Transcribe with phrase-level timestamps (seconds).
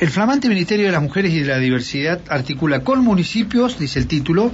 [0.00, 4.06] El flamante Ministerio de las Mujeres y de la Diversidad articula con municipios, dice el
[4.06, 4.52] título,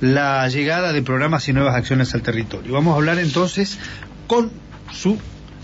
[0.00, 2.72] la llegada de programas y nuevas acciones al territorio.
[2.72, 3.80] Vamos a hablar entonces
[4.28, 4.52] con
[4.92, 5.18] su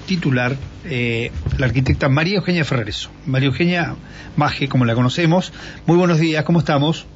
[0.07, 3.11] titular, eh, la arquitecta María Eugenia Ferrereso.
[3.25, 3.95] María Eugenia
[4.35, 5.53] Maje, como la conocemos.
[5.87, 7.07] Muy buenos días, ¿cómo estamos?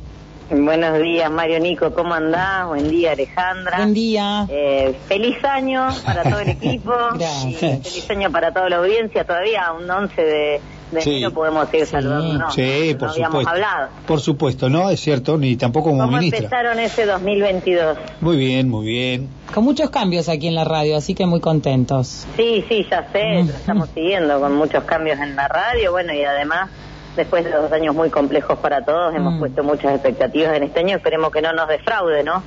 [0.50, 2.68] Buenos días, Mario Nico, ¿cómo andás?
[2.68, 3.78] Buen día, Alejandra.
[3.78, 4.46] Buen día.
[4.50, 6.92] Eh, feliz año para todo el equipo.
[7.14, 7.82] Gracias.
[7.82, 9.24] feliz año para toda la audiencia.
[9.24, 10.60] Todavía un 11 de,
[10.95, 11.11] de Sí.
[11.16, 12.50] enero podemos seguir saludando.
[12.50, 13.50] Sí, por no habíamos supuesto.
[13.50, 13.88] hablado.
[14.07, 16.39] Por supuesto, no, es cierto, ni tampoco como ¿Cómo ministra.
[16.44, 17.98] empezaron ese 2022?
[18.20, 19.29] Muy bien, muy bien.
[19.53, 22.26] Con muchos cambios aquí en la radio, así que muy contentos.
[22.36, 26.22] Sí, sí, ya sé, lo estamos siguiendo con muchos cambios en la radio, bueno, y
[26.25, 26.70] además,
[27.17, 29.39] después de dos años muy complejos para todos, hemos Mm.
[29.40, 32.39] puesto muchas expectativas en este año, esperemos que no nos defraude, ¿no?
[32.39, 32.45] Mm,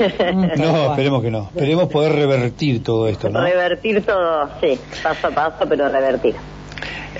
[0.58, 1.50] No, esperemos que no.
[1.54, 3.40] Esperemos poder revertir todo esto, ¿no?
[3.42, 6.34] Revertir todo, sí, paso a paso, pero revertir.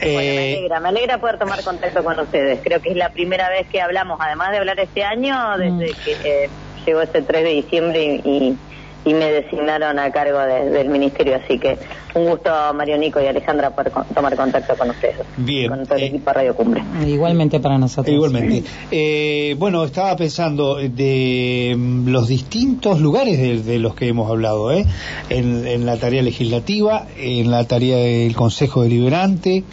[0.03, 2.61] Bueno, me Eh, alegra, me alegra poder tomar contacto con ustedes.
[2.65, 5.97] Creo que es la primera vez que hablamos, además de hablar este año, desde Mm.
[6.03, 6.51] que eh,
[6.87, 8.61] llegó este 3 de diciembre y, y-
[9.05, 11.37] y me designaron a cargo de- del ministerio.
[11.43, 11.79] Así que
[12.15, 15.17] un gusto, Mario Nico y Alejandra, con- tomar contacto con ustedes.
[15.37, 16.83] Bien, Con todo el eh, equipo de Radio Cumbre.
[17.07, 18.13] Igualmente para nosotros.
[18.15, 18.63] Igualmente.
[18.91, 24.71] Eh, bueno, estaba pensando de mm, los distintos lugares de, de los que hemos hablado,
[24.73, 24.85] ¿eh?
[25.31, 29.65] En, en la tarea legislativa, en la tarea del Consejo Deliberante,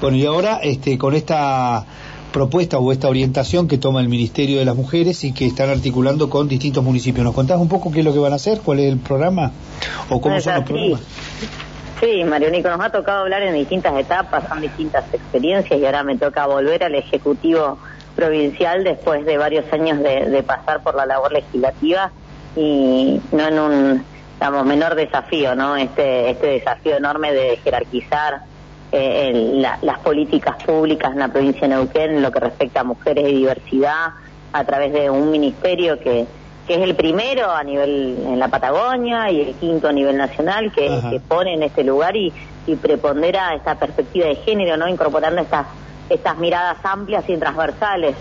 [0.00, 1.84] bueno, y ahora este, con esta
[2.32, 6.30] propuesta o esta orientación que toma el Ministerio de las Mujeres y que están articulando
[6.30, 7.24] con distintos municipios.
[7.24, 8.60] ¿Nos contás un poco qué es lo que van a hacer?
[8.64, 9.52] ¿Cuál es el programa?
[10.08, 11.00] ¿O cómo son los programas?
[12.00, 16.04] Sí, Mario Nico, nos ha tocado hablar en distintas etapas, son distintas experiencias y ahora
[16.04, 17.78] me toca volver al Ejecutivo
[18.14, 22.12] Provincial después de varios años de, de pasar por la labor legislativa
[22.54, 24.04] y no en un,
[24.38, 25.76] digamos, menor desafío, ¿no?
[25.76, 28.42] Este, este desafío enorme de jerarquizar
[28.92, 32.80] eh, el- la- las políticas públicas en la provincia de Neuquén en lo que respecta
[32.80, 34.12] a mujeres y diversidad
[34.52, 36.26] a través de un ministerio que,
[36.66, 40.72] que es el primero a nivel en la Patagonia y el quinto a nivel nacional
[40.72, 40.88] que,
[41.28, 42.32] pone en este lugar y,
[42.66, 44.88] y prepondera esta perspectiva de género, ¿no?
[44.88, 45.66] Incorporando estas,
[46.08, 48.14] estas miradas amplias y transversales.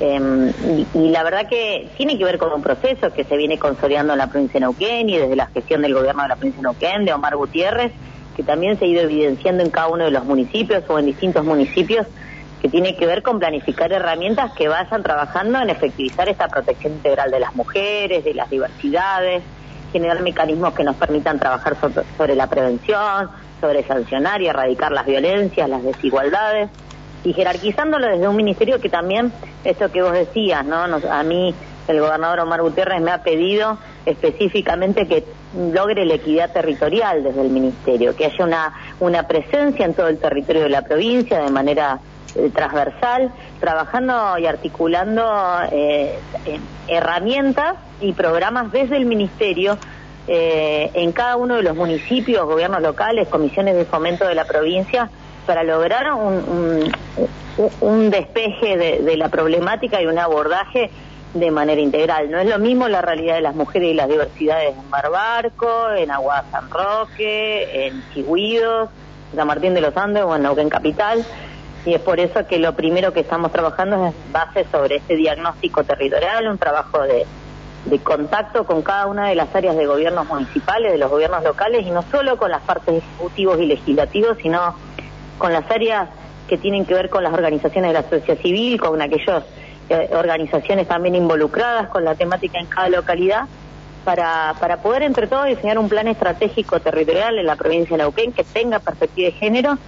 [0.00, 0.52] Eh,
[0.94, 4.12] y, y la verdad que tiene que ver con un proceso que se viene consolidando
[4.14, 6.62] en la provincia de Neuquén y desde la gestión del gobierno de la provincia de
[6.68, 7.92] Neuquén, de Omar Gutiérrez,
[8.36, 11.44] que también se ha ido evidenciando en cada uno de los municipios o en distintos
[11.44, 12.06] municipios,
[12.60, 17.30] que tiene que ver con planificar herramientas que vayan trabajando en efectivizar esta protección integral
[17.30, 19.42] de las mujeres, de las diversidades,
[19.92, 23.28] generar mecanismos que nos permitan trabajar so- sobre la prevención,
[23.60, 26.70] sobre sancionar y erradicar las violencias, las desigualdades
[27.24, 29.32] y jerarquizándolo desde un ministerio que también,
[29.64, 30.86] esto que vos decías, ¿no?
[30.86, 31.54] Nos- a mí
[31.88, 33.76] el gobernador Omar Gutiérrez me ha pedido
[34.06, 35.24] específicamente que
[35.72, 40.18] logre la equidad territorial desde el ministerio, que haya una, una presencia en todo el
[40.18, 42.00] territorio de la provincia de manera
[42.34, 43.30] eh, transversal,
[43.60, 45.22] trabajando y articulando
[45.70, 49.76] eh, eh, herramientas y programas desde el ministerio
[50.28, 55.10] eh, en cada uno de los municipios, gobiernos locales, comisiones de fomento de la provincia,
[55.46, 56.92] para lograr un,
[57.80, 60.90] un- despeje de, de la problemática y un abordaje
[61.34, 62.30] de manera integral.
[62.30, 65.90] No es lo mismo la realidad de las mujeres y las diversidades en Mar Barco,
[65.92, 68.90] en Agua San Roque, en Chigüidos,
[69.34, 71.24] San Martín de los Andes o en Neuquén Capital.
[71.84, 75.82] Y es por eso que lo primero que estamos trabajando es base sobre ese diagnóstico
[75.84, 77.26] territorial, un trabajo de,
[77.86, 81.84] de contacto con cada una de las áreas de gobiernos municipales, de los gobiernos locales,
[81.84, 84.76] y no solo con las partes ejecutivos y legislativos, sino
[85.38, 86.08] con las áreas
[86.46, 88.92] que tienen que ver con las organizaciones de la sociedad civil, con
[89.84, 93.46] aquellas organizaciones también involucradas con la temática en cada localidad,
[94.04, 98.32] para, para poder entre todos diseñar un plan estratégico territorial en la provincia de Neuquén
[98.32, 99.78] que tenga perspectiva de género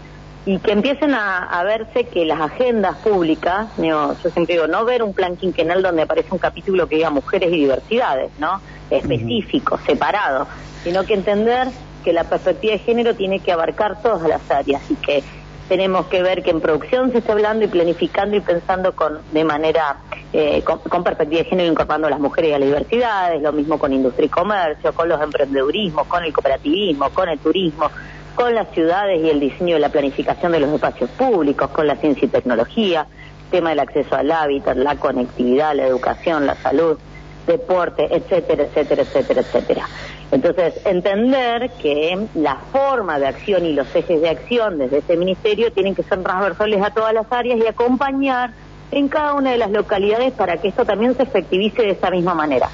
[0.47, 4.85] y que empiecen a, a verse que las agendas públicas, digo, yo siempre digo, no
[4.85, 8.61] ver un plan quinquenal donde aparece un capítulo que diga mujeres y diversidades, ¿no?
[8.91, 10.47] Específico, separado,
[10.83, 11.69] sino que entender
[12.05, 15.25] que la perspectiva de género tiene que abarcar todas las áreas y que
[15.69, 19.45] tenemos que ver que en producción se está hablando y planificando y pensando con de
[19.45, 19.97] manera
[20.33, 23.79] eh, con, perspectiva de género incorporando a las mujeres y a las diversidades, lo mismo
[23.79, 27.91] con industria y comercio, con los emprendedurismos, con el cooperativismo, con el turismo,
[28.35, 31.97] con las ciudades y el diseño de la planificación de los espacios públicos, con la
[31.97, 33.07] ciencia y tecnología,
[33.51, 36.99] tema del acceso al hábitat, la conectividad, la educación, la salud,
[37.47, 39.89] deporte, etcétera, etcétera, etcétera, etcétera.
[40.31, 45.73] Entonces, entender que la forma de acción y los ejes de acción desde ese ministerio
[45.73, 48.51] tienen que ser transversales a todas las áreas y acompañar
[48.91, 52.35] en cada una de las localidades para que esto también se efectivice de esa misma
[52.35, 52.69] manera.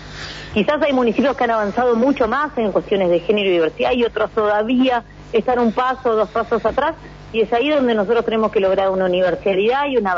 [0.52, 4.04] Quizás hay municipios que han avanzado mucho más en cuestiones de género y diversidad y
[4.04, 6.94] otros todavía están un paso dos pasos atrás,
[7.32, 10.16] y es ahí donde nosotros tenemos que lograr una universalidad y una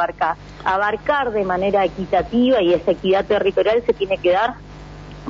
[0.64, 4.54] abarcar de manera equitativa y esa equidad territorial se tiene que dar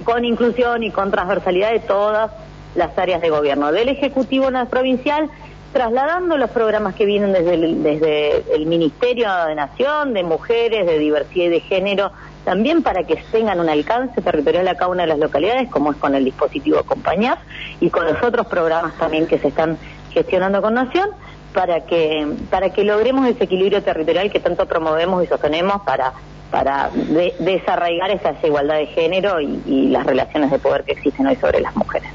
[0.04, 2.30] con inclusión y con transversalidad de todas
[2.74, 5.30] las áreas de gobierno, del Ejecutivo Provincial,
[5.72, 11.48] trasladando los programas que vienen desde el, Ministerio de Nación, de Mujeres, de Diversidad y
[11.48, 12.12] de Género,
[12.44, 15.98] también para que tengan un alcance territorial a cada una de las localidades, como es
[15.98, 17.38] con el dispositivo Acompañar
[17.80, 19.78] y con los otros programas también que se están
[20.10, 21.10] gestionando con Nación,
[21.54, 26.12] para que, para que logremos ese equilibrio territorial que tanto promovemos y sostenemos para
[26.52, 26.90] para
[27.38, 31.74] desarraigar esa desigualdad de género y, las relaciones de poder que existen hoy sobre las
[31.74, 32.08] mujeres.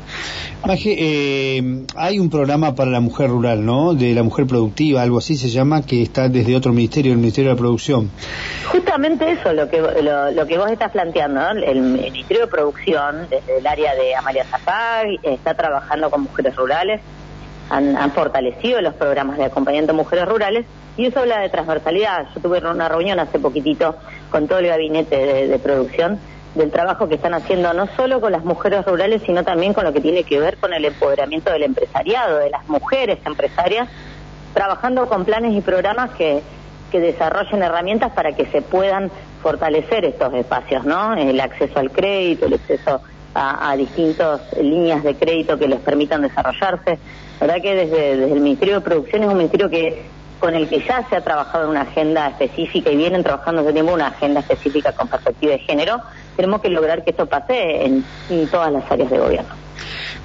[0.65, 3.93] Maje, eh, hay un programa para la mujer rural, ¿no?
[3.93, 7.49] De la mujer productiva, algo así se llama, que está desde otro ministerio, el Ministerio
[7.49, 8.09] de la Producción.
[8.71, 11.59] Justamente eso, lo que lo, que vos estás planteando, ¿no?
[11.59, 17.01] El Ministerio de Producción, desde el área de Amalia Zapag, está trabajando con mujeres rurales,
[17.69, 20.65] han, han fortalecido los programas de acompañamiento a mujeres rurales
[20.97, 22.27] y eso habla de transversalidad.
[22.33, 23.95] Yo tuve una reunión hace poquitito
[24.31, 26.19] con todo el gabinete de, producción
[26.55, 29.93] del trabajo que están haciendo no solo con las mujeres rurales, sino también con lo
[29.93, 33.87] que tiene que ver con el empoderamiento del empresariado, de las mujeres empresarias,
[34.55, 36.41] trabajando con planes y programas que,
[36.91, 39.11] que desarrollen herramientas para que se puedan
[39.43, 41.13] fortalecer estos espacios, ¿no?
[41.13, 43.01] El acceso al crédito, el acceso
[43.37, 46.97] a, distintas líneas de crédito que les permitan desarrollarse.
[47.39, 50.79] La verdad que desde, el Ministerio de Producción es un ministerio que con el que
[50.79, 54.41] ya se ha trabajado en una agenda específica y vienen trabajando desde tiempo una agenda
[54.41, 55.99] específica con perspectiva de género,
[56.35, 58.03] tenemos que lograr que esto pase en,
[58.51, 59.49] todas las áreas de gobierno.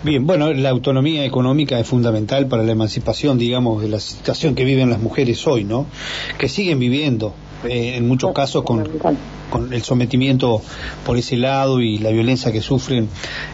[0.03, 4.65] Bien, bueno, la autonomía económica es fundamental para la emancipación, digamos, de la situación que
[4.65, 5.87] viven las mujeres hoy, ¿no?
[6.39, 8.85] Que siguen viviendo, eh, en muchos casos con,
[9.51, 10.63] con, el sometimiento
[11.05, 13.09] por ese lado y la violencia que sufren,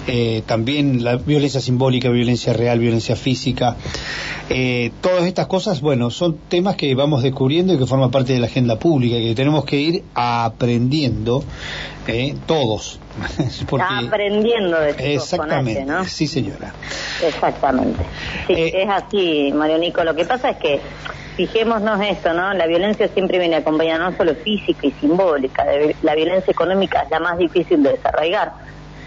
[0.06, 3.76] eh, también la violencia simbólica, violencia real, violencia física.
[4.49, 8.38] Eh, todas estas cosas, bueno, son temas que vamos descubriendo y que forman parte de
[8.38, 11.44] la agenda pública, que tenemos que ir aprendiendo
[12.46, 12.99] todos.
[14.06, 16.05] aprendiendo de Exactamente, ¿no?
[16.05, 16.72] sí señora.
[17.22, 18.02] Exactamente.
[18.46, 20.02] Sí, es así, Mario Nico.
[20.05, 20.81] Lo que pasa es que
[21.38, 22.52] fijémonos esto, ¿no?
[22.52, 25.64] La violencia siempre viene acompañada no solo física y simbólica,
[26.02, 28.55] la violencia económica es la más difícil de desarraigar,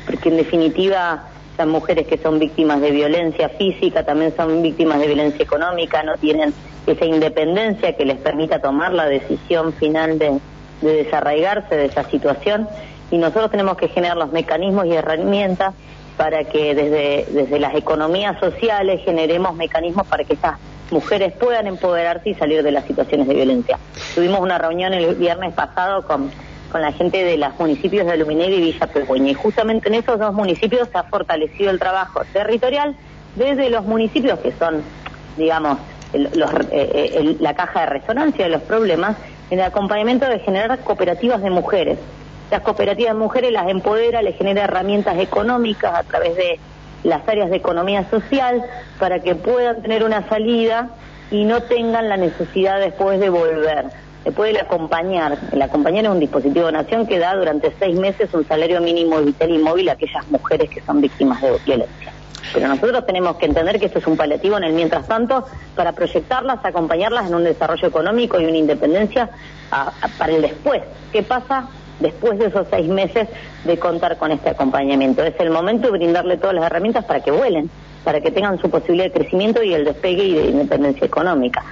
[0.06, 1.25] porque en definitiva
[1.57, 6.16] las mujeres que son víctimas de violencia física también son víctimas de violencia económica, no
[6.16, 6.54] tienen
[6.88, 10.39] esa independencia que les permita tomar la decisión final de,
[10.81, 12.69] de desarraigarse de esa situación
[13.12, 15.74] y nosotros tenemos que generar los mecanismos y herramientas
[16.16, 20.56] para que desde, desde las economías sociales generemos mecanismos para que estas
[20.92, 23.80] mujeres puedan empoderarse y salir de las situaciones de violencia.
[24.16, 26.32] Tuvimos una reunión el viernes pasado con,
[26.72, 30.20] con la gente de los municipios de Aluminegro y Villa Pehueña y justamente en esos
[30.20, 32.96] dos municipios se ha fortalecido el trabajo territorial
[33.36, 34.82] desde los municipios que son,
[35.38, 35.78] digamos,
[36.14, 36.30] eh,
[36.72, 39.16] eh, la caja de resonancia de los problemas
[39.50, 42.00] en el acompañamiento de generar cooperativas de mujeres.
[42.50, 46.60] Las cooperativas de mujeres las empodera, les genera herramientas económicas a través de
[47.03, 48.63] las áreas de economía social
[49.00, 50.89] para que puedan tener una salida
[51.31, 53.86] y no tengan la necesidad después de volver.
[54.24, 58.31] Después del acompañar, el acompañar es un dispositivo de nación que da durante seis meses
[58.33, 62.13] un salario mínimo vital y móvil a aquellas mujeres que son víctimas de violencia.
[62.53, 65.45] Pero nosotros tenemos que entender que esto es un paliativo en el mientras tanto
[65.75, 69.30] para proyectarlas, acompañarlas en un desarrollo económico y una independencia
[70.18, 70.81] para el después.
[71.12, 71.67] ¿Qué pasa
[72.01, 73.27] después de esos seis meses
[73.63, 75.24] de contar con este acompañamiento.
[75.24, 77.70] Es el momento de brindarle todas las herramientas para que vuelen,
[78.03, 81.63] para que tengan su posibilidad de crecimiento y el despegue y de independencia económica.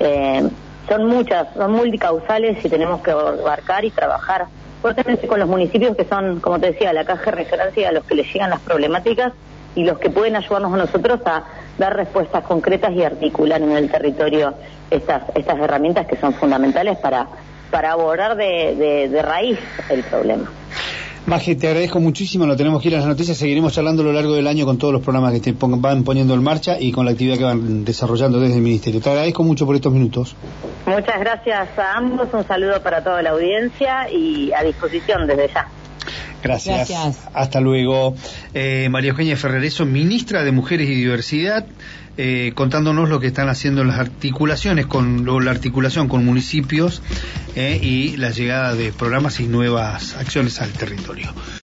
[0.00, 0.48] Eh,
[0.88, 4.46] son muchas, son multicausales y tenemos que abarcar y trabajar
[4.82, 8.04] fuertemente con los municipios que son, como te decía, la caja de referencia a los
[8.04, 9.32] que les llegan las problemáticas
[9.74, 11.44] y los que pueden ayudarnos a nosotros a
[11.78, 14.54] dar respuestas concretas y articular en el territorio
[14.90, 17.26] estas, estas herramientas que son fundamentales para
[17.74, 19.58] para abordar de, raíz
[19.90, 20.48] el problema.
[21.26, 24.12] Maje, te agradezco muchísimo, lo tenemos que ir a las noticias, seguiremos charlando a lo
[24.12, 27.04] largo del año con todos los programas que te van poniendo en marcha y con
[27.04, 29.00] la actividad que van desarrollando desde el Ministerio.
[29.00, 30.36] Te agradezco mucho por estos minutos.
[30.86, 35.66] Muchas gracias a ambos, un saludo para toda la audiencia y a disposición desde ya.
[36.44, 37.18] Gracias.
[37.32, 38.14] Hasta luego.
[38.52, 41.66] Eh, María Eugenia Ferrereso, ministra de Mujeres y Diversidad,
[42.18, 47.02] eh, contándonos lo que están haciendo las articulaciones, con la articulación con municipios
[47.56, 51.32] eh, y la llegada de programas y nuevas acciones al territorio.